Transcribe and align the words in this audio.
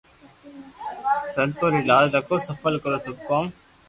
سنتو 1.35 1.65
ري 1.73 1.81
لاج 1.89 2.05
رکو 2.15 2.35
سفل 2.47 2.73
ڪرو 2.83 2.99
سب 3.05 3.13
ڪوم 3.27 3.45